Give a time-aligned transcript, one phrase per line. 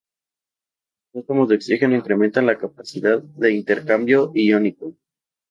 [1.13, 4.95] Los átomos de oxígeno incrementan la capacidad de intercambio iónico.